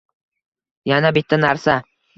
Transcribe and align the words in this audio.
Yana 0.95 1.15
bitta 1.19 1.43
narsa. 1.47 1.81